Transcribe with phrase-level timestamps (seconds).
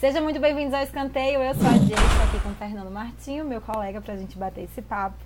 [0.00, 1.40] Seja muito bem-vindos ao Escanteio.
[1.40, 4.36] Eu sou a Jay, estou aqui com o Fernando Martinho, meu colega, para a gente
[4.38, 5.16] bater esse papo.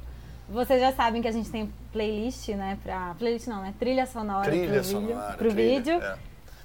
[0.49, 2.77] Vocês já sabem que a gente tem playlist, né?
[2.83, 3.73] Pra, playlist não, né?
[3.79, 4.91] Trilha sonora Trilha pro vídeo.
[5.09, 5.37] sonora.
[5.37, 5.95] Pro trilha, vídeo.
[6.03, 6.19] é.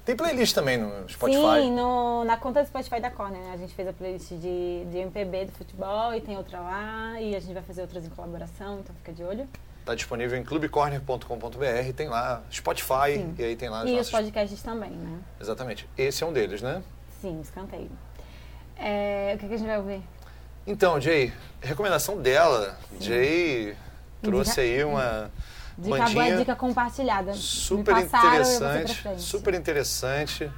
[0.04, 1.40] Tem playlist também no Spotify.
[1.62, 3.52] Sim, no- na conta do Spotify da Corner, né?
[3.54, 7.20] A gente fez a playlist de, de MPB do futebol e tem outra lá.
[7.20, 9.48] E a gente vai fazer outras em colaboração, então fica de olho.
[9.84, 13.34] Tá disponível em clubecorner.com.br, tem lá Spotify Sim.
[13.38, 15.18] e aí tem lá os E os podcasts também, né?
[15.40, 15.88] Exatamente.
[15.96, 16.82] Esse é um deles, né?
[17.20, 17.90] Sim, escanteio.
[18.76, 20.02] É, o que, que a gente vai ouvir?
[20.66, 22.78] Então, Jay, recomendação dela.
[22.98, 23.76] Jay
[24.22, 25.30] trouxe aí uma
[25.76, 27.32] Dica boa, bandinha dica compartilhada.
[27.32, 30.50] super interessante, super interessante.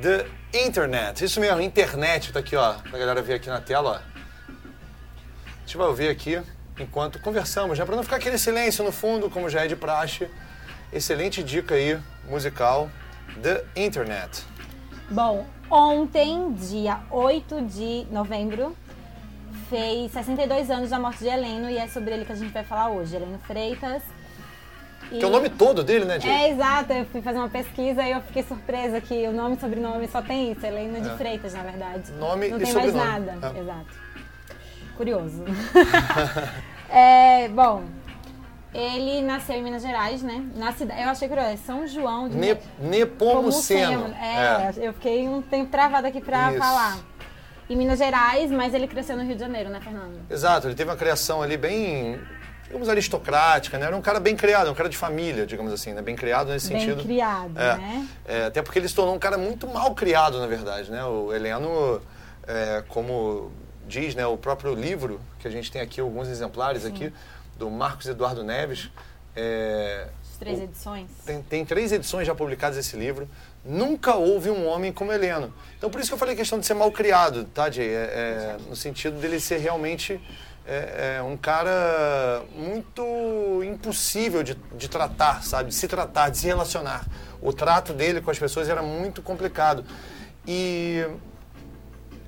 [0.00, 0.26] The
[0.66, 1.24] Internet.
[1.24, 4.16] Isso mesmo, internet, tá aqui, ó, pra galera ver aqui na tela, ó.
[4.54, 6.40] A gente vai ouvir aqui
[6.78, 10.28] enquanto conversamos, já para não ficar aquele silêncio no fundo, como já é de praxe.
[10.92, 11.98] Excelente dica aí,
[12.28, 12.90] musical,
[13.42, 14.44] The Internet.
[15.10, 18.76] Bom, ontem, dia 8 de novembro,
[19.68, 22.64] fez 62 anos da morte de Heleno e é sobre ele que a gente vai
[22.64, 23.16] falar hoje.
[23.16, 24.02] Heleno Freitas.
[25.10, 26.30] E- Que é o nome todo dele, né, Jay?
[26.32, 26.92] É, exato.
[26.92, 30.20] Eu fui fazer uma pesquisa e eu fiquei surpresa que o nome e sobrenome só
[30.22, 30.64] tem isso.
[30.66, 31.16] Heleno de É.
[31.16, 32.10] Freitas, na verdade.
[32.12, 33.26] Nome Não e tem mais sobrenome.
[33.26, 33.56] nada.
[33.56, 33.60] É.
[33.60, 33.86] Exato.
[34.96, 35.44] Curioso.
[36.90, 37.84] é, bom,
[38.74, 40.44] ele nasceu em Minas Gerais, né?
[40.54, 44.02] Na cidade, eu achei curioso, é São João de Ne Nepomuceno.
[44.02, 44.14] Pomuceno.
[44.14, 46.58] É, eu fiquei um tempo travada aqui pra Isso.
[46.58, 46.98] falar.
[47.68, 50.20] Em Minas Gerais, mas ele cresceu no Rio de Janeiro, né, Fernando?
[50.30, 52.20] Exato, ele teve uma criação ali bem,
[52.64, 53.86] digamos, aristocrática, né?
[53.86, 56.00] Era um cara bem criado, um cara de família, digamos assim, né?
[56.00, 57.02] Bem criado nesse Bem sentido.
[57.02, 58.08] criado, É, né?
[58.24, 61.02] é, até porque ele se tornou um cara muito mal criado, na verdade, né?
[61.04, 62.00] O Heleno,
[62.46, 63.50] é, como
[63.88, 67.12] diz né, o próprio livro, que a gente tem aqui alguns exemplares aqui,
[67.58, 68.90] do Marcos Eduardo Neves,
[69.34, 71.08] é, três o- edições.
[71.24, 73.28] tem, tem três edições já publicadas desse livro.
[73.64, 75.52] Nunca houve um homem como Heleno.
[75.76, 77.88] Então, por isso que eu falei a questão de ser mal criado, tá, Jay?
[77.88, 80.20] É, é, no sentido dele ser realmente
[80.64, 83.02] é, é, um cara muito
[83.64, 85.70] impossível de, de tratar, sabe?
[85.70, 87.04] De se tratar, de se relacionar.
[87.42, 89.84] O trato dele com as pessoas era muito complicado.
[90.46, 91.04] E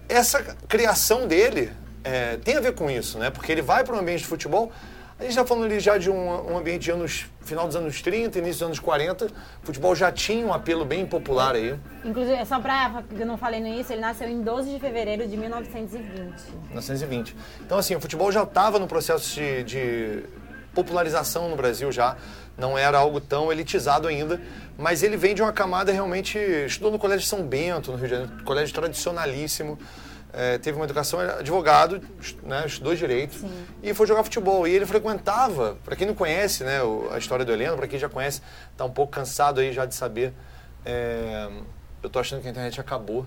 [0.09, 1.73] essa criação dele
[2.03, 3.31] é, tem a ver com isso, né?
[3.31, 4.73] Porque ele vai para um ambiente de futebol.
[5.19, 8.01] A gente está falando ali já de um, um ambiente de anos, final dos anos
[8.01, 9.27] 30, início dos anos 40.
[9.27, 9.31] O
[9.65, 11.77] futebol já tinha um apelo bem popular aí.
[12.05, 13.03] Inclusive, só pra.
[13.19, 16.35] Eu não falei no início, ele nasceu em 12 de fevereiro de 1920.
[16.69, 17.37] 1920.
[17.61, 20.23] Então, assim, o futebol já estava no processo de, de
[20.73, 22.17] popularização no Brasil já.
[22.57, 24.41] Não era algo tão elitizado ainda,
[24.77, 26.39] mas ele vem de uma camada realmente.
[26.39, 29.77] Estudou no Colégio São Bento, no Rio de Janeiro, colégio tradicionalíssimo.
[30.41, 32.01] É, teve uma educação, era advogado,
[32.45, 33.45] né, estudou direito
[33.83, 34.69] e foi jogar futebol.
[34.69, 36.79] E ele frequentava, para quem não conhece né,
[37.13, 38.41] a história do Heleno, para quem já conhece,
[38.71, 40.33] está um pouco cansado aí já de saber.
[40.87, 41.49] é,
[42.01, 43.27] eu tô achando que a internet acabou.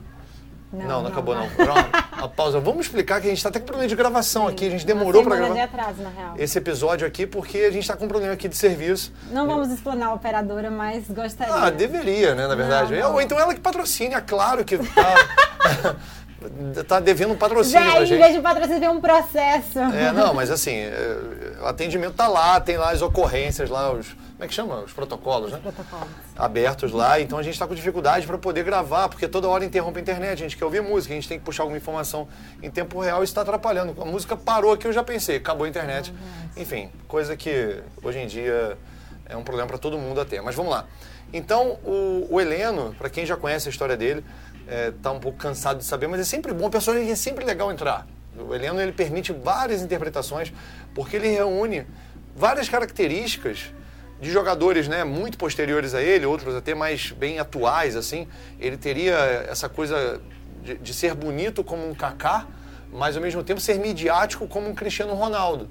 [0.72, 1.10] Não, Não, não, não.
[1.12, 1.48] acabou não.
[1.48, 2.58] Uma, uma pausa.
[2.62, 4.68] Vamos explicar que a gente está até com problema de gravação aqui.
[4.68, 6.36] A gente demorou para gravar de atraso, na real.
[6.38, 9.12] esse episódio aqui porque a gente está com um problema aqui de serviço.
[9.32, 11.54] Não vamos explanar a operadora, mas gostaria.
[11.54, 12.94] Ah, deveria, né, na verdade.
[12.94, 13.14] Não, não.
[13.16, 15.14] Ou então ela que patrocine, é claro que tá,
[16.88, 18.20] tá devendo um patrocínio Já, pra em gente.
[18.20, 19.80] vez de patrocínio, vem um processo.
[19.80, 24.08] É, não, mas assim, é, o atendimento tá lá, tem lá as ocorrências lá, os.
[24.08, 24.80] Como é que chama?
[24.80, 25.60] Os protocolos, né?
[25.62, 26.08] Protocolos.
[26.36, 30.00] abertos lá, então a gente está com dificuldade para poder gravar, porque toda hora interrompe
[30.00, 32.28] a internet, a gente quer ouvir música, a gente tem que puxar alguma informação
[32.64, 33.96] em tempo real e isso está atrapalhando.
[34.02, 36.12] A música parou aqui, eu já pensei, acabou a internet.
[36.58, 38.80] Enfim, coisa que hoje em dia
[39.30, 40.42] é um problema para todo mundo até.
[40.42, 40.88] Mas vamos lá.
[41.34, 44.24] Então, o, o Heleno, para quem já conhece a história dele,
[44.90, 47.72] está um pouco cansado de saber, mas é sempre bom, o personagem é sempre legal
[47.72, 48.08] entrar.
[48.38, 50.54] O Heleno ele permite várias interpretações,
[50.96, 51.86] porque ele reúne
[52.36, 53.74] várias características
[54.22, 58.28] de jogadores né, muito posteriores a ele, outros até mais bem atuais, assim.
[58.60, 59.16] Ele teria
[59.50, 60.22] essa coisa
[60.64, 62.48] de, de ser bonito como um Kaká,
[62.94, 65.70] mas ao mesmo tempo ser midiático como um Cristiano Ronaldo.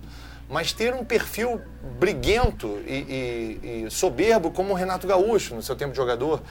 [0.48, 1.60] Mas ter um perfil
[1.98, 6.42] briguento e, e- e soberbo como o Renato Gaúcho no seu tempo de jogador.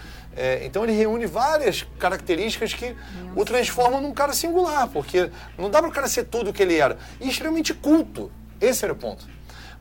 [0.42, 2.96] É, então ele reúne várias características que
[3.36, 6.64] o transformam num cara singular, porque não dá para o cara ser tudo o que
[6.64, 6.98] ele era.
[7.20, 8.32] E extremamente culto.
[8.62, 9.28] Esse era o ponto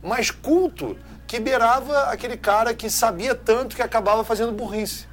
[0.01, 0.97] mas culto
[1.27, 5.07] que beirava aquele cara que sabia tanto que acabava fazendo burrice,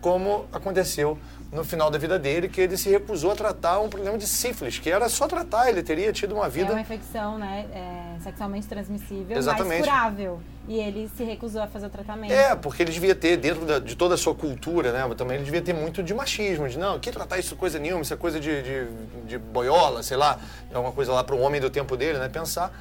[0.00, 1.18] como aconteceu
[1.52, 4.78] no final da vida dele, que ele se recusou a tratar um problema de sífilis,
[4.78, 6.70] que era só tratar, ele teria tido uma É vida...
[6.72, 7.66] uma infecção, né?
[7.74, 9.80] é, sexualmente transmissível, Exatamente.
[9.80, 10.40] mas curável.
[10.68, 12.30] E ele se recusou a fazer o tratamento.
[12.32, 15.12] É, porque ele devia ter, dentro da- de toda a sua cultura, né?
[15.16, 18.14] Também ele devia ter muito de machismo, de não, que tratar isso coisa nenhuma, isso
[18.14, 18.86] é coisa de, de,
[19.26, 20.38] de boiola, sei lá,
[20.72, 22.28] é uma coisa lá para o homem do tempo dele, né?
[22.28, 22.72] Pensar.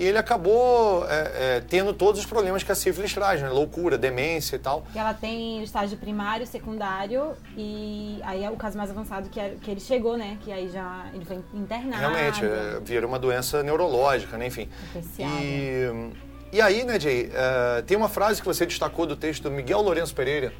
[0.00, 3.50] E ele acabou é, é, tendo todos os problemas que a sífilis traz, né?
[3.50, 4.82] Loucura, demência e tal.
[4.94, 9.38] E ela tem o estágio primário, secundário e aí é o caso mais avançado que,
[9.38, 10.38] é, que ele chegou, né?
[10.40, 12.00] Que aí já ele foi internado.
[12.00, 14.46] Realmente, é, vira uma doença neurológica, né?
[14.46, 14.70] Enfim.
[15.18, 16.10] E,
[16.50, 19.82] e aí, né, Jay, uh, tem uma frase que você destacou do texto do Miguel
[19.82, 20.50] Lourenço Pereira,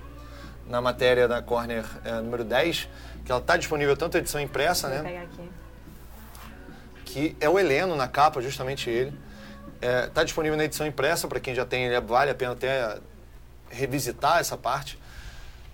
[0.67, 2.91] na matéria da Corner uh, número 10,
[3.25, 5.03] que ela está disponível tanto edição impressa, Vou né?
[5.03, 5.51] pegar aqui.
[7.07, 9.30] Que é o Heleno na capa, justamente ele.
[9.81, 12.99] Está disponível na edição impressa, para quem já tem, ele vale a pena até
[13.71, 14.99] revisitar essa parte.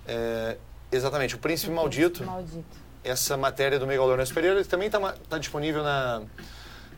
[0.07, 0.57] É,
[0.93, 2.25] exatamente, o Príncipe Maldito.
[2.25, 2.87] Maldito.
[3.03, 6.23] Essa matéria do Miguel Lourenço Pereira também está tá disponível na,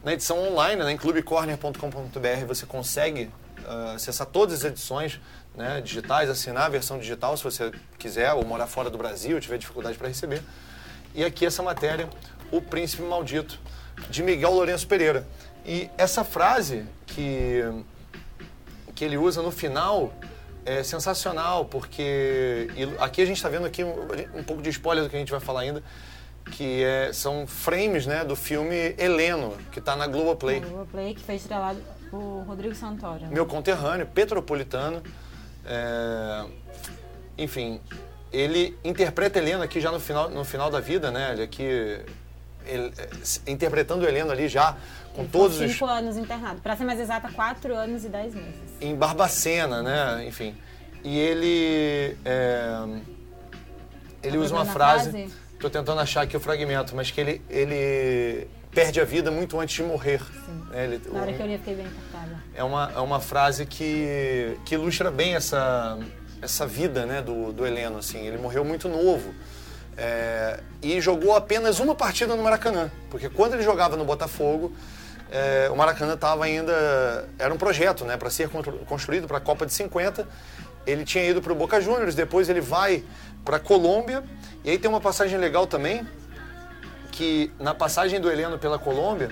[0.04, 2.46] na edição online, né, em clubecorner.com.br.
[2.46, 3.30] Você consegue
[3.64, 5.20] uh, acessar todas as edições
[5.54, 9.58] né, digitais, assinar a versão digital se você quiser, ou morar fora do Brasil, tiver
[9.58, 10.42] dificuldade para receber.
[11.14, 12.08] E aqui essa matéria,
[12.50, 13.58] O Príncipe Maldito,
[14.08, 15.26] de Miguel Lourenço Pereira.
[15.66, 16.86] E essa frase
[17.18, 17.64] que,
[18.94, 20.12] que ele usa no final
[20.64, 22.68] é sensacional, porque
[23.00, 23.94] aqui a gente está vendo aqui um,
[24.34, 25.82] um, pouco de spoiler do que a gente vai falar ainda,
[26.52, 30.60] que é, são frames né, do filme Heleno, que está na Globoplay.
[30.60, 33.26] Globoplay, que foi estrelado por Rodrigo Santoro.
[33.26, 35.02] Meu conterrâneo, petropolitano.
[35.66, 36.44] É,
[37.36, 37.80] enfim,
[38.32, 41.32] ele interpreta Heleno aqui já no final, no final da vida, né?
[41.32, 42.04] Ele aqui
[42.66, 42.92] ele,
[43.46, 44.76] interpretando Heleno ali já
[45.18, 46.60] com ele todos cinco os anos internado.
[46.60, 48.54] Para ser mais exata, quatro anos e dez meses.
[48.80, 50.24] em Barbacena, né?
[50.26, 50.54] Enfim,
[51.04, 52.72] e ele é,
[54.22, 55.10] ele Tá usa uma frase.
[55.10, 55.32] frase?
[55.60, 59.74] Tô tentando achar aqui o fragmento, mas que ele ele perde a vida muito antes
[59.76, 60.20] de morrer.
[60.70, 60.84] né?
[60.84, 62.36] Ele- Na hora o- que eu li, fiquei bem impactada.
[62.54, 65.98] é uma, é uma frase que, que ilustra bem essa,
[66.40, 67.98] essa vida né, do, do Heleno.
[67.98, 68.18] Assim.
[68.26, 69.34] Ele morreu muito novo
[69.96, 72.88] é, e jogou apenas uma partida no Maracanã.
[73.10, 74.72] Porque quando ele jogava no Botafogo,
[75.30, 77.28] é, o Maracanã estava ainda.
[77.38, 80.26] Era um projeto né, para ser constru- construído para a Copa de 50.
[80.86, 83.04] Ele tinha ido para o Boca Juniors, depois ele vai
[83.44, 84.24] para a Colômbia.
[84.64, 86.06] E aí tem uma passagem legal também,
[87.12, 89.30] que na passagem do Heleno pela Colômbia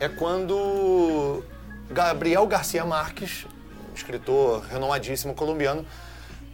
[0.00, 1.44] é quando
[1.90, 3.46] Gabriel Garcia Marques,
[3.94, 5.86] escritor renomadíssimo colombiano,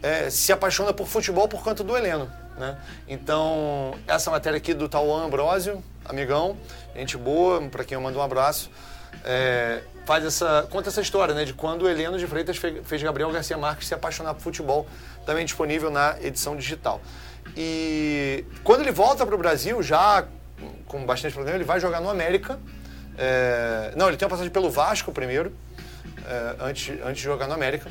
[0.01, 2.31] é, se apaixona por futebol por conta do Heleno.
[2.57, 2.77] Né?
[3.07, 6.57] Então, essa matéria aqui do Tauan Ambrosio, amigão,
[6.95, 8.69] gente boa, para quem eu mando um abraço,
[9.23, 13.01] é, faz essa, conta essa história né, de quando o Heleno de Freitas fe- fez
[13.01, 14.87] Gabriel Garcia Marques se apaixonar por futebol,
[15.25, 17.01] também disponível na edição digital.
[17.57, 20.25] E quando ele volta para o Brasil, já
[20.87, 22.59] com bastante problema, ele vai jogar no América.
[23.17, 25.55] É, não, ele tem uma passagem pelo Vasco primeiro,
[26.27, 27.89] é, antes, antes de jogar no América.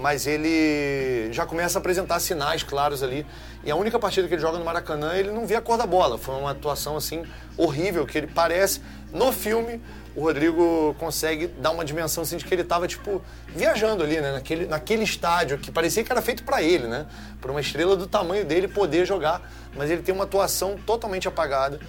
[0.00, 3.26] Mas ele já começa a apresentar sinais claros ali.
[3.62, 5.86] E a única partida que ele joga no Maracanã, ele não vê a cor da
[5.86, 6.16] bola.
[6.16, 7.24] Foi uma atuação assim
[7.56, 8.80] horrível que ele parece.
[9.12, 9.80] No filme,
[10.14, 14.32] o Rodrigo consegue dar uma dimensão assim de que ele estava tipo viajando ali, né,
[14.32, 17.06] naquele, naquele estádio que parecia que era feito para ele, né,
[17.40, 19.40] para uma estrela do tamanho dele poder jogar,
[19.76, 21.80] mas ele tem uma atuação totalmente apagada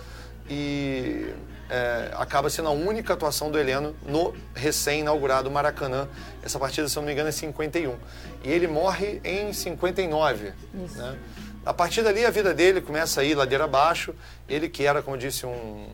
[0.50, 1.34] e
[1.72, 6.06] é, acaba sendo a única atuação do Heleno no recém-inaugurado Maracanã.
[6.44, 7.96] Essa partida, se não me engano, é 51.
[8.44, 10.52] E ele morre em 59.
[10.86, 10.98] Isso.
[10.98, 11.18] Né?
[11.66, 14.14] A partir dali, a vida dele começa a ir ladeira abaixo.
[14.50, 15.88] Ele que era, como eu disse, um,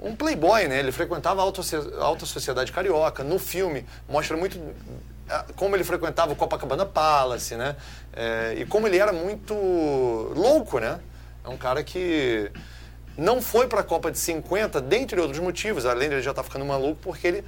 [0.00, 0.78] um playboy, né?
[0.78, 1.60] Ele frequentava a alta,
[2.00, 3.22] alta sociedade carioca.
[3.22, 4.58] No filme, mostra muito
[5.28, 7.76] ah, como ele frequentava o Copacabana Palace, né?
[8.14, 9.52] É, e como ele era muito
[10.34, 10.98] louco, né?
[11.44, 12.50] É um cara que
[13.16, 16.42] não foi para a Copa de 50, dentre outros motivos, além de ele já estar
[16.42, 17.44] ficando maluco, porque ele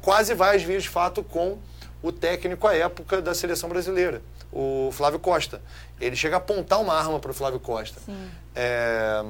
[0.00, 1.58] quase vai às vias de fato com
[2.02, 5.60] o técnico à época da seleção brasileira, o Flávio Costa.
[6.00, 8.00] Ele chega a apontar uma arma para o Flávio Costa.
[8.54, 9.24] É,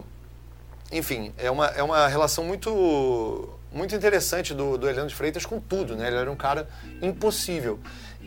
[0.93, 5.59] enfim, é uma, é uma relação muito, muito interessante do, do Heleno de Freitas com
[5.61, 6.09] tudo, né?
[6.09, 6.69] Ele era um cara
[7.01, 7.79] impossível.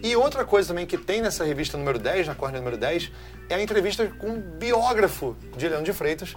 [0.04, 3.12] E outra coisa também que tem nessa revista número 10, na Corner número 10,
[3.50, 6.36] é a entrevista com um biógrafo de Heleno de Freitas,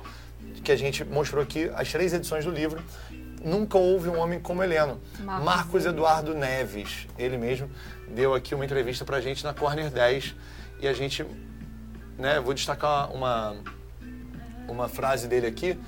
[0.65, 2.83] que a gente mostrou aqui as três edições do livro.
[3.45, 4.99] Nunca houve um homem como Heleno.
[5.21, 7.71] Marcos Marcos Eduardo Neves, ele mesmo,
[8.09, 10.35] deu aqui uma entrevista pra gente na Corner 10
[10.81, 11.25] e a gente,
[12.19, 13.55] né, vou destacar uma,
[14.67, 15.79] uma frase dele aqui,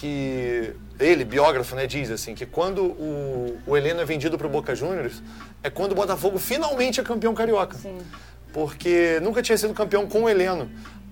[0.00, 4.50] que ele, biógrafo, né, diz assim, que quando o, o Heleno é vendido para o
[4.50, 5.22] Boca Juniors,
[5.62, 7.78] é quando o Botafogo finalmente é campeão carioca.
[7.78, 7.98] Sim.
[8.52, 10.68] Porque nunca tinha sido campeão com o Heleno.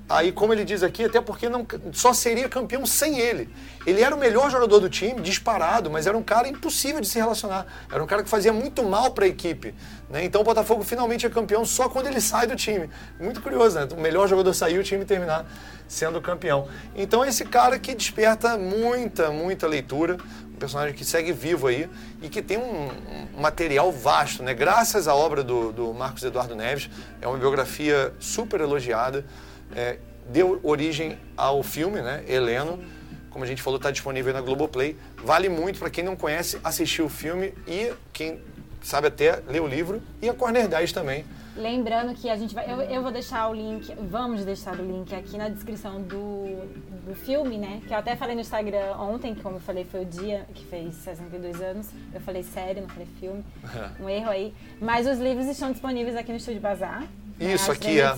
[0.09, 3.49] Aí, como ele diz aqui, até porque não, só seria campeão sem ele.
[3.85, 7.19] Ele era o melhor jogador do time, disparado, mas era um cara impossível de se
[7.19, 7.67] relacionar.
[7.91, 9.75] Era um cara que fazia muito mal para a equipe.
[10.09, 10.25] Né?
[10.25, 12.89] Então o Botafogo finalmente é campeão só quando ele sai do time.
[13.19, 13.89] Muito curioso, né?
[13.97, 15.45] O melhor jogador sair e o time terminar
[15.89, 16.69] sendo campeão.
[16.95, 20.17] Então esse cara que desperta muita, muita leitura,
[20.53, 21.89] um personagem que segue vivo aí
[22.23, 22.91] e que tem um,
[23.37, 24.55] um material vasto, né?
[24.55, 26.89] Graças à obra do, do, Marcos Eduardo Neves,
[27.21, 29.25] é uma biografia super elogiada,
[29.75, 32.25] é, deu origem ao filme, né?
[32.27, 32.83] Heleno,
[33.31, 34.97] como a gente falou, está disponível na Globoplay.
[35.23, 38.41] Vale muito para quem não conhece assistir o filme e quem
[38.83, 41.25] sabe até ler o livro e a Corner 10 também
[41.57, 42.71] Lembrando que a gente vai.
[42.71, 46.67] Eu, eu, vou deixar o link, vamos deixar o link aqui na descrição do,
[47.07, 47.81] do filme, né?
[47.87, 50.67] Que eu até falei no Instagram ontem, que como eu falei, foi o dia que
[50.67, 51.89] fez 62 anos.
[52.13, 53.43] Eu falei série, não falei filme.
[53.99, 54.55] Um erro aí.
[54.81, 57.01] Mas os livros estão disponíveis aqui no Estúdio Bazar.
[57.01, 58.15] Né, Isso, né, aqui é.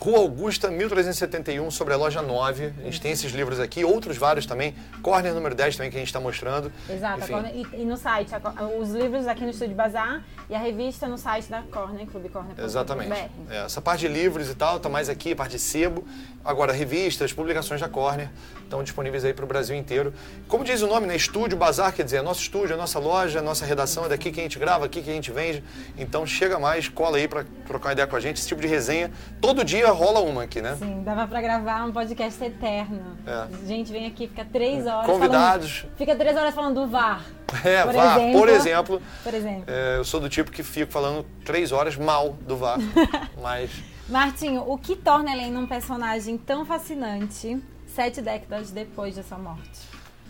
[0.00, 2.72] Rua Augusta, 1371, sobre a loja 9.
[2.78, 4.72] A gente tem esses livros aqui, outros vários também.
[5.02, 6.70] Corner número 10 também, que a gente está mostrando.
[6.88, 10.58] Exato, Corner, e, e, no site, a, os livros aqui no Estúdio Bazar e a
[10.58, 12.54] revista no site da Corner, Clube Corner.
[12.56, 13.12] Exatamente.
[13.50, 16.06] É, essa parte de livros e tal, tá mais aqui, a parte de sebo.
[16.44, 18.30] Agora, revistas, publicações da Corner
[18.62, 20.14] estão disponíveis aí para o Brasil inteiro.
[20.46, 21.16] Como diz o nome, né?
[21.16, 24.38] Estúdio Bazar, quer dizer, é nosso estúdio, é nossa loja, nossa redação, é daqui que
[24.38, 25.64] a gente grava, aqui que a gente vende.
[25.96, 28.36] Então chega mais, cola aí para trocar uma ideia com a gente.
[28.36, 30.76] Esse tipo de resenha, todo dia rola uma aqui, né?
[30.78, 33.16] Sim, dava para gravar um podcast eterno.
[33.26, 33.66] É.
[33.66, 35.06] Gente, vem aqui, fica três horas.
[35.06, 35.78] Convidados.
[35.78, 37.24] Falando, fica três horas falando do VAR.
[37.64, 39.02] É, por VAR, exemplo, por exemplo.
[39.22, 39.64] Por exemplo.
[39.66, 42.78] É, eu sou do tipo que fico falando três horas mal do VAR.
[43.40, 43.70] mas.
[44.08, 47.60] Martinho, o que torna Helena um personagem tão fascinante
[47.94, 49.88] sete décadas depois de sua morte?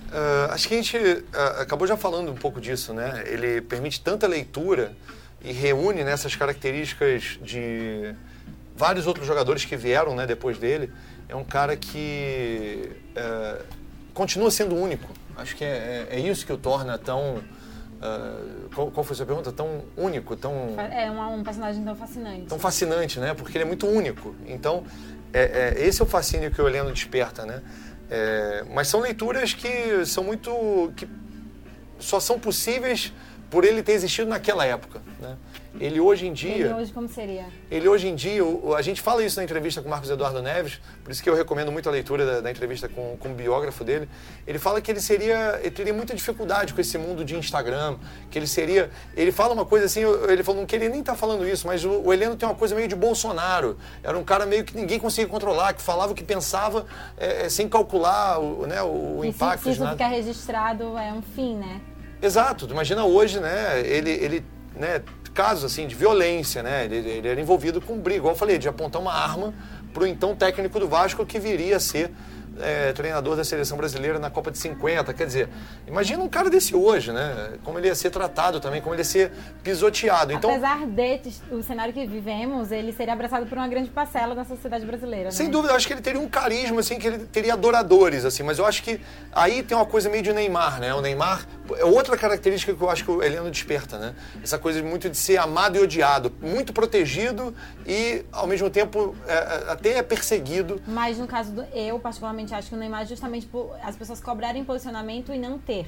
[0.09, 3.25] Uh, acho que a gente uh, acabou já falando um pouco disso, né?
[3.27, 4.97] Ele permite tanta leitura
[5.43, 8.15] e reúne nessas características de
[8.79, 10.93] vários outros jogadores que vieram né, depois dele.
[11.29, 13.65] É um cara que uh,
[14.15, 15.13] continua sendo único.
[15.37, 17.43] Acho que é, é, é, isso que o torna tão.
[18.73, 19.51] Qual, qual, foi a sua pergunta?
[19.51, 20.77] Tão único, tão.
[20.79, 22.47] É um, um personagem tão fascinante.
[22.47, 23.35] Tão fascinante, né?
[23.35, 24.37] Porque ele é muito único.
[24.47, 24.85] Então,
[25.33, 27.61] é, é, esse é o fascínio que o Heleno desperta, né?
[28.09, 30.93] É, mas são leituras que são muito.
[30.97, 31.09] que
[31.99, 33.13] só são possíveis
[33.51, 35.01] por ele ter existido naquela época.
[35.21, 35.37] Né?
[35.81, 36.67] Ele hoje em dia.
[36.67, 37.47] Ele hoje como seria?
[37.71, 38.43] Ele hoje em dia,
[38.77, 41.71] a gente fala isso na entrevista com Marcos Eduardo Neves, por isso que eu recomendo
[41.71, 44.09] muito a leitura da, da entrevista com, com o biógrafo dele.
[44.47, 47.97] Ele fala que ele seria, ele teria muita dificuldade com esse mundo de Instagram,
[48.31, 51.47] que ele seria, ele fala uma coisa assim, ele falou que ele nem está falando
[51.47, 53.77] isso, mas o, o, Heleno tem uma coisa meio de Bolsonaro.
[54.03, 57.49] Era um cara meio que ninguém conseguia controlar, que falava o que pensava é, é
[57.49, 59.65] sem calcular o, né, o, o impacto.
[59.65, 61.81] Se, se isso ficar registrado é um fim, né?
[62.21, 62.67] Exato.
[62.69, 63.81] Imagina hoje, né?
[63.81, 64.45] Ele, ele
[64.75, 65.03] né,
[65.39, 66.87] casos assim de violência, né?
[66.87, 69.55] Ele, ele era envolvido com briga, igual eu falei, de apontar uma arma
[69.95, 72.11] para o então técnico do Vasco que viria a ser
[72.61, 75.13] é, treinador da seleção brasileira na Copa de 50.
[75.15, 75.49] Quer dizer,
[75.87, 77.53] imagina um cara desse hoje, né?
[77.65, 80.33] Como ele ia ser tratado também, como ele ia ser pisoteado.
[80.33, 84.45] Então, Apesar de o cenário que vivemos, ele seria abraçado por uma grande parcela da
[84.45, 85.31] sociedade brasileira.
[85.31, 85.53] Sem né?
[85.53, 88.43] dúvida, eu acho que ele teria um carisma, assim, que ele teria adoradores, assim.
[88.43, 89.01] Mas eu acho que
[89.33, 90.95] aí tem uma coisa meio de Neymar, né?
[90.95, 94.15] O Neymar é outra característica que eu acho que o Heleno desperta, né?
[94.43, 97.55] Essa coisa muito de ser amado e odiado, muito protegido
[97.87, 100.81] e ao mesmo tempo é, é até é perseguido.
[100.87, 104.65] Mas no caso do eu particularmente acho que o Neymar justamente por as pessoas cobrarem
[104.65, 105.87] posicionamento e não ter.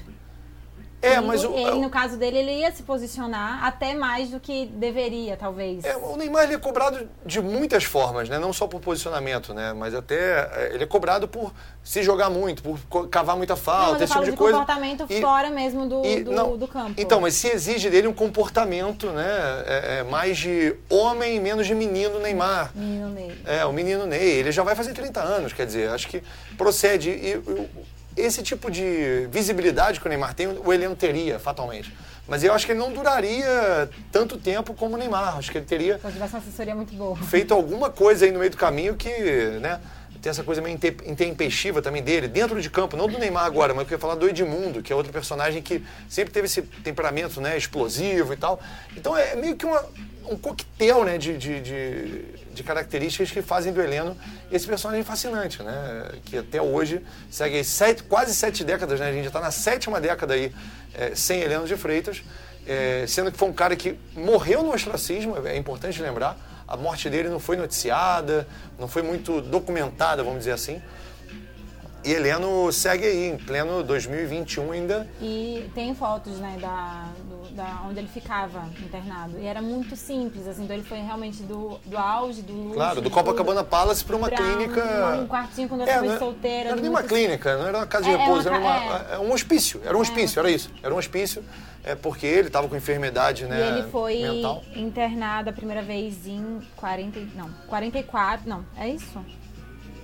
[1.02, 4.38] É, e mas o, ele, no caso dele, ele ia se posicionar até mais do
[4.38, 5.84] que deveria, talvez.
[5.84, 8.38] É, o Neymar ele é cobrado de muitas formas, né?
[8.38, 9.72] Não só por posicionamento, né?
[9.72, 11.52] Mas até é, ele é cobrado por
[11.82, 14.58] se jogar muito, por cavar muita falta, não, esse tipo de, de coisa.
[14.58, 16.94] comportamento e, fora mesmo do, e, do, não, do, campo.
[16.98, 19.64] Então, mas se exige dele um comportamento, né?
[19.66, 22.72] É, é mais de homem e menos de menino Neymar.
[22.74, 23.40] Menino Ney.
[23.46, 24.40] É, o menino Ney.
[24.40, 26.22] Ele já vai fazer 30 anos, quer dizer, acho que
[26.58, 27.10] procede.
[27.10, 27.40] E,
[28.20, 31.92] esse tipo de visibilidade que o Neymar tem, o Heleno teria, fatalmente.
[32.28, 35.36] Mas eu acho que ele não duraria tanto tempo como o Neymar.
[35.36, 35.98] Acho que ele teria.
[35.98, 37.16] Se tivesse uma assessoria muito boa.
[37.16, 39.10] Feito alguma coisa aí no meio do caminho que,
[39.60, 39.80] né?
[40.20, 43.82] Tem essa coisa meio intempestiva também dele, dentro de campo, não do Neymar agora, mas
[43.82, 47.56] eu queria falar do Edmundo, que é outro personagem que sempre teve esse temperamento né,
[47.56, 48.60] explosivo e tal.
[48.94, 49.82] Então é meio que uma,
[50.30, 54.14] um coquetel né, de, de, de, de, características que fazem do Heleno
[54.52, 56.12] esse personagem fascinante, né?
[56.26, 59.08] Que até hoje segue sete, quase sete décadas, né?
[59.08, 60.52] A gente já está na sétima década aí
[60.94, 62.22] é, sem Heleno de Freitas,
[62.66, 66.36] é, sendo que foi um cara que morreu no ostracismo, é importante lembrar.
[66.70, 68.46] A morte dele não foi noticiada,
[68.78, 70.80] não foi muito documentada, vamos dizer assim.
[72.04, 75.08] E Heleno segue aí, em pleno 2021 ainda.
[75.20, 77.08] E tem fotos, né, da,
[77.54, 79.38] da onde ele ficava internado.
[79.38, 82.74] E era muito simples, assim, então ele foi realmente do, do auge, do luxo.
[82.74, 85.16] Claro, do Copacabana Palace para uma clínica.
[85.16, 86.64] Um, um quartinho quando eu é, foi solteira.
[86.64, 88.64] Não era nem uma clínica, não era uma casa de é, é repouso, uma, era
[88.64, 89.18] uma, é.
[89.18, 89.80] um hospício.
[89.84, 90.70] Era um hospício, era isso.
[90.82, 91.44] Era um hospício,
[91.84, 93.58] é porque ele estava com enfermidade, né?
[93.58, 94.62] E ele foi mental.
[94.74, 97.20] internado a primeira vez em 40.
[97.34, 98.48] Não, 44.
[98.48, 99.18] Não, é isso?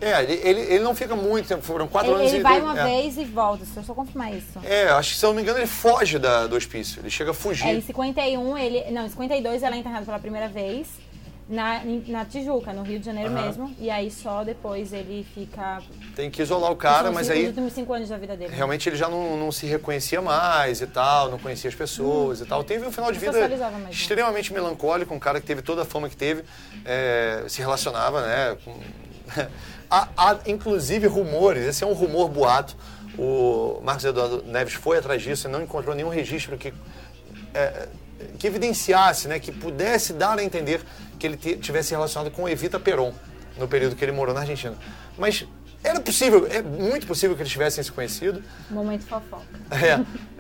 [0.01, 2.81] É, ele, ele, não fica muito tempo, foram quatro Ele, anos ele vai dois- uma
[2.81, 2.85] é.
[2.85, 4.59] vez e volta, deixa eu só confirmar isso.
[4.63, 7.31] É, acho que se eu não me engano ele foge da, do hospício, ele chega
[7.31, 7.67] a fugir.
[7.67, 8.91] É, em 51, ele.
[8.91, 10.87] Não, em 52 ela é internada pela primeira vez
[11.49, 13.43] na, na Tijuca, no Rio de Janeiro Aham.
[13.47, 13.77] mesmo.
[13.79, 15.81] E aí só depois ele fica.
[16.15, 18.55] Tem que isolar o cara, mas aí últimos cinco anos da vida dele.
[18.55, 22.45] realmente ele já não, não se reconhecia mais e tal, não conhecia as pessoas e
[22.47, 22.65] tal.
[22.65, 23.49] Teve um final de vida
[23.91, 26.43] extremamente melancólico, um cara que teve toda a fama que teve,
[26.85, 28.57] é, se relacionava, né?
[28.65, 28.75] Com...
[29.91, 32.77] há, há, inclusive, rumores, esse é um rumor boato.
[33.19, 36.73] O Marcos Eduardo Neves foi atrás disso e não encontrou nenhum registro que,
[37.55, 37.89] é,
[38.39, 40.83] que evidenciasse, né, que pudesse dar a entender
[41.19, 43.13] que ele tivesse relacionado com Evita Peron
[43.57, 44.75] no período que ele morou na Argentina.
[45.17, 45.47] Mas
[45.87, 48.43] era possível, é muito possível que eles tivessem se conhecido.
[48.71, 49.45] Momento fofoca.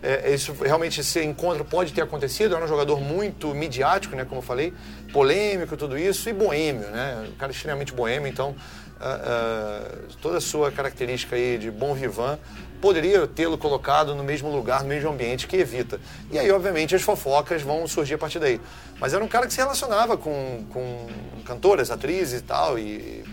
[0.02, 2.54] É, é, isso realmente esse encontro pode ter acontecido.
[2.54, 4.72] Era um jogador muito midiático, né, como eu falei,
[5.12, 7.28] polêmico, tudo isso, e boêmio, né?
[7.28, 8.54] Um cara extremamente boêmio, então
[9.00, 12.38] ah, ah, toda a sua característica aí de bom vivan
[12.80, 16.00] poderia tê-lo colocado no mesmo lugar, no mesmo ambiente que evita.
[16.30, 18.60] E aí, obviamente, as fofocas vão surgir a partir daí.
[19.00, 21.06] Mas era um cara que se relacionava com, com
[21.44, 23.24] cantoras, atrizes e tal, e,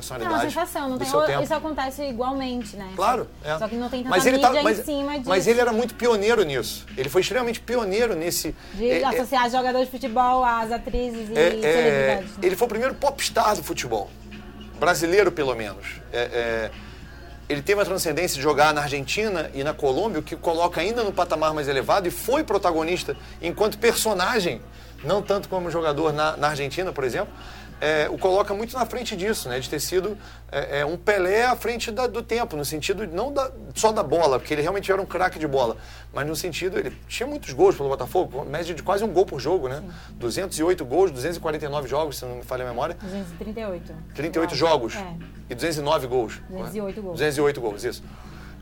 [0.00, 1.42] e É uma sensação, não do tem, seu tempo.
[1.42, 2.90] isso acontece igualmente, né?
[2.96, 3.58] Claro, é.
[3.58, 5.28] Só que não tem tanta mas ele mídia tá, mas, em cima disso.
[5.28, 6.86] Mas ele era muito pioneiro nisso.
[6.96, 8.54] Ele foi extremamente pioneiro nesse.
[8.74, 12.30] De é, é, associar jogadores de futebol às atrizes e é, é, celebridades.
[12.30, 12.38] né?
[12.42, 14.10] ele foi o primeiro popstar do futebol.
[14.80, 16.00] Brasileiro, pelo menos.
[16.12, 16.70] É, é,
[17.48, 21.04] ele teve a transcendência de jogar na Argentina e na Colômbia, o que coloca ainda
[21.04, 24.62] no patamar mais elevado, e foi protagonista enquanto personagem,
[25.04, 27.32] não tanto como jogador na, na Argentina, por exemplo.
[27.84, 29.58] É, o coloca muito na frente disso, né?
[29.58, 30.16] De ter sido
[30.52, 34.04] é, é, um Pelé à frente da- do tempo, no sentido não da- só da
[34.04, 35.76] bola, porque ele realmente era um craque de bola,
[36.14, 39.40] mas no sentido, ele tinha muitos gols pelo Botafogo, média de quase um gol por
[39.40, 39.82] jogo, né?
[40.10, 42.96] 208 gols, 249 jogos, se não me falha a memória.
[43.02, 43.92] 238.
[44.14, 44.94] 38 Eu jogos.
[44.94, 45.14] É.
[45.50, 46.40] e 209 gols.
[46.50, 47.18] 208 gols.
[47.18, 48.04] 208 gols, isso.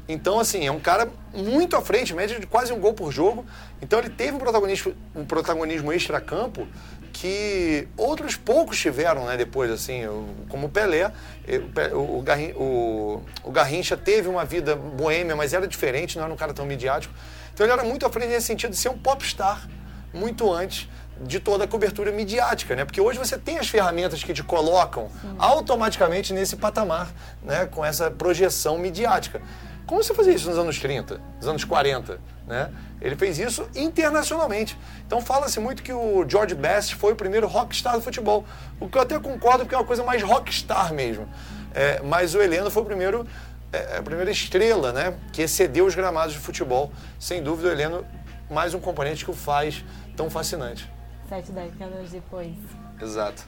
[0.08, 3.44] Então, assim, é um cara muito à frente, média de quase um gol por jogo.
[3.82, 6.66] Então, ele teve um protagonismo, um protagonismo extra-campo
[7.12, 10.02] que outros poucos tiveram, né, depois, assim,
[10.48, 11.10] como o Pelé.
[11.46, 11.58] eh,
[11.92, 16.24] o O, o, Garrin- o- o Garrincha teve uma vida boêmia, mas era diferente, não
[16.24, 17.12] era um cara tão midiático.
[17.52, 19.68] Então, ele era muito à frente nesse sentido de ser um popstar
[20.14, 20.88] muito antes
[21.20, 22.84] de toda a cobertura midiática, né?
[22.86, 27.10] Porque hoje você tem as ferramentas que te colocam automaticamente nesse patamar,
[27.42, 27.66] né?
[27.66, 29.42] Com essa projeção midiática.
[29.90, 32.70] Como você fazia isso nos anos 30, nos anos 40, né?
[33.00, 34.78] Ele fez isso internacionalmente.
[35.04, 38.44] Então fala-se muito que o George Best foi o primeiro rockstar do futebol.
[38.78, 41.28] O que eu até concordo porque é uma coisa mais rockstar mesmo.
[41.74, 43.26] É, mas o Heleno foi o primeiro,
[43.72, 45.18] é, a primeira estrela, né?
[45.32, 46.92] Que excedeu os gramados de futebol.
[47.18, 48.06] Sem dúvida, o Heleno,
[48.48, 49.84] mais um componente que o faz
[50.16, 50.88] tão fascinante.
[51.28, 52.54] Sete décadas depois.
[53.02, 53.42] Exato.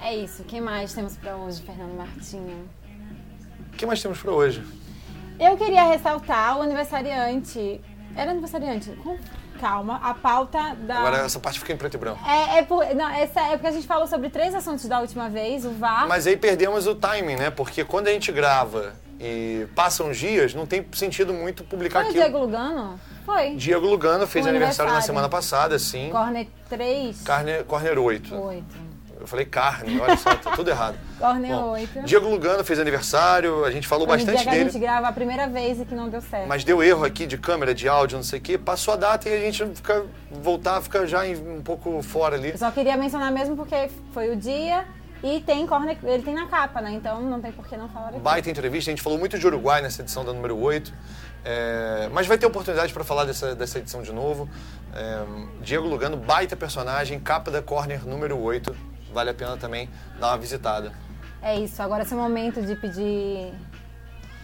[0.00, 0.40] É isso.
[0.40, 2.66] O que mais temos pra hoje, Fernando Martinho?
[3.70, 4.64] O que mais temos para hoje?
[5.38, 7.80] Eu queria ressaltar o aniversariante.
[8.16, 8.90] Era aniversariante?
[9.02, 9.16] Com
[9.60, 10.00] calma.
[10.02, 10.98] A pauta da.
[10.98, 12.20] Agora essa parte fica em preto e branco.
[12.26, 15.28] É, é, por, não, essa é porque a gente falou sobre três assuntos da última
[15.28, 16.06] vez: o VAR.
[16.08, 17.50] Mas aí perdemos o timing, né?
[17.50, 22.06] Porque quando a gente grava e passam os dias, não tem sentido muito publicar Foi
[22.06, 22.24] o aquilo.
[22.24, 23.00] Diego Lugano?
[23.24, 23.54] Foi.
[23.56, 25.06] Diego Lugano fez O aniversário na aniversário.
[25.06, 26.10] semana passada, sim.
[26.10, 27.22] Corner 3.
[27.22, 28.34] Carne, Corner 8.
[28.34, 28.64] 8.
[29.26, 30.96] Eu falei carne, olha só, tá tudo errado.
[31.18, 32.02] Corner Bom, 8.
[32.02, 34.70] Diego Lugano fez aniversário, a gente falou Foi bastante dia que a dele.
[34.70, 36.46] gente grava a primeira vez e que não deu certo.
[36.46, 38.56] Mas deu erro aqui de câmera, de áudio, não sei o quê.
[38.56, 42.50] Passou a data e a gente fica, voltar, fica já um pouco fora ali.
[42.50, 44.84] Eu só queria mencionar mesmo porque foi o dia
[45.24, 46.92] e tem corner, ele tem na capa, né?
[46.92, 48.20] Então não tem por que não falar aqui.
[48.20, 50.94] Baita entrevista, a gente falou muito de Uruguai nessa edição da número 8.
[51.48, 54.48] É, mas vai ter oportunidade para falar dessa, dessa edição de novo.
[54.92, 55.22] É,
[55.60, 58.95] Diego Lugano, baita personagem, capa da Corner número 8.
[59.16, 59.88] Vale a pena também
[60.20, 60.92] dar uma visitada.
[61.40, 63.50] É isso, agora é seu momento de pedir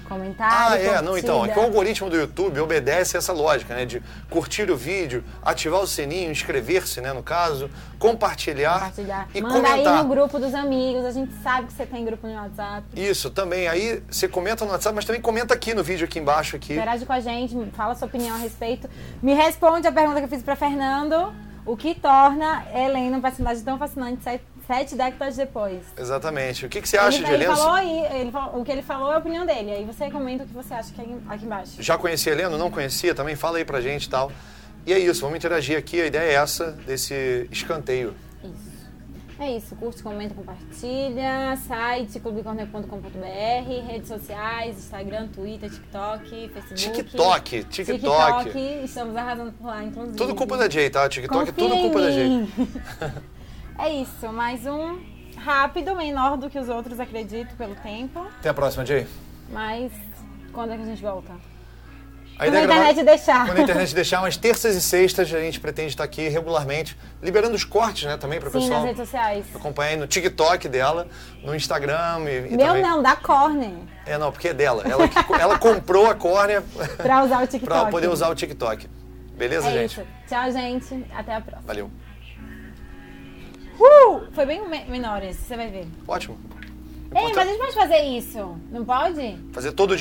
[0.09, 0.57] comentário.
[0.57, 1.45] Ah, é, não, então.
[1.45, 1.61] É que o curtida.
[1.61, 3.85] algoritmo do YouTube obedece essa lógica, né?
[3.85, 9.29] De curtir o vídeo, ativar o sininho, inscrever-se, né, no caso, compartilhar, Compartilhar.
[9.35, 10.03] e Manda aí comentar.
[10.03, 12.83] no grupo dos amigos, a gente sabe que você tem grupo no WhatsApp.
[12.97, 13.69] Isso, também.
[13.69, 16.57] Aí você comenta no WhatsApp, mas também comenta aqui no vídeo, aqui embaixo.
[16.57, 16.73] Aqui.
[16.73, 18.89] Interage com a gente, fala sua opinião a respeito.
[19.23, 21.31] Me responde a pergunta que eu fiz pra Fernando.
[21.65, 24.21] O que torna Helena um personagem tão fascinante
[24.73, 25.83] sete, décadas depois?
[25.99, 26.65] Exatamente.
[26.65, 27.57] O que, que você acha ele, de ele Heleno?
[27.59, 29.71] falou aí, ele falou- o que ele falou é a opinião dele.
[29.71, 31.83] Aí você comenta o que você acha aqui, aqui embaixo.
[31.83, 32.57] Já conhecia Heleno?
[32.57, 33.15] Não conhecia?
[33.15, 34.33] Também fala aí pra gente e tal.
[34.87, 36.01] E é isso, vamos interagir aqui.
[36.01, 38.15] A ideia é essa, desse escanteio.
[38.43, 38.73] Isso.
[39.39, 39.77] É isso.
[39.77, 41.57] Curte, comenta, compartilha.
[41.69, 47.03] Site clubecorner.com.br, redes sociais, Instagram, Twitter, TikTok, Facebook.
[47.03, 48.45] TikTok, TikTok.
[48.45, 48.59] TikTok.
[48.85, 50.17] Estamos arrasando por lá, inclusive.
[50.17, 51.09] Tudo culpa da Jay, tá?
[51.09, 52.49] TikTok é tudo Confia em culpa da Jay.
[53.79, 54.33] é isso.
[54.33, 54.99] Mais um
[55.37, 58.21] rápido, menor do que os outros, acredito, pelo tempo.
[58.39, 59.07] Até a próxima, Jay.
[59.51, 59.93] Mas
[60.53, 61.33] quando é que a gente volta?
[62.39, 63.47] A Quando a é gravar- internet deixar.
[63.47, 67.55] Quando a internet deixar, umas terças e sextas a gente pretende estar aqui regularmente, liberando
[67.55, 69.45] os cortes, né, também para o Sim, pessoal nas redes sociais.
[69.55, 71.07] acompanhar aí no TikTok dela,
[71.45, 72.83] no Instagram e, e Meu também...
[72.83, 73.71] não, da Corner.
[74.07, 74.83] É, não, porque é dela.
[74.89, 76.63] Ela, que- ela comprou a córnea
[76.97, 77.67] Pra usar o TikTok.
[77.81, 78.89] para poder usar o TikTok.
[79.37, 79.93] Beleza, É gente?
[80.01, 80.03] isso.
[80.27, 81.07] Tchau, gente.
[81.15, 81.67] Até a próxima.
[81.67, 81.91] Valeu.
[83.83, 84.23] Uh!
[84.33, 85.87] Foi bem me- menor esse, você vai ver.
[86.07, 86.39] Ótimo.
[87.15, 88.57] Ei, mas a gente pode fazer isso?
[88.71, 89.37] Não pode?
[89.53, 89.91] Fazer todo dia.